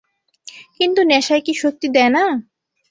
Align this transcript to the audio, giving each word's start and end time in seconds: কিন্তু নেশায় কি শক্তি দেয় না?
কিন্তু 0.77 1.01
নেশায় 1.03 1.43
কি 1.45 1.53
শক্তি 1.61 1.87
দেয় 1.95 2.11
না? 2.15 2.25